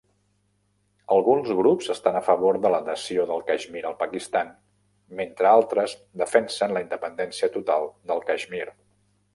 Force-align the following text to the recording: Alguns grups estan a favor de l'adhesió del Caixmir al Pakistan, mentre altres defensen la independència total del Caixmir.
Alguns 1.15 1.51
grups 1.59 1.89
estan 1.93 2.17
a 2.19 2.23
favor 2.29 2.59
de 2.63 2.71
l'adhesió 2.75 3.27
del 3.33 3.45
Caixmir 3.51 3.85
al 3.91 3.95
Pakistan, 4.01 4.51
mentre 5.21 5.51
altres 5.53 5.95
defensen 6.25 6.77
la 6.79 6.85
independència 6.89 7.53
total 7.61 7.89
del 8.13 8.29
Caixmir. 8.33 8.67